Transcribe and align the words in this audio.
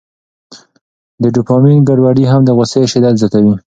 د 1.21 1.23
ډوپامین 1.35 1.77
ګډوډي 1.87 2.25
هم 2.31 2.41
د 2.45 2.49
غوسې 2.57 2.81
شدت 2.91 3.13
زیاتوي. 3.21 3.53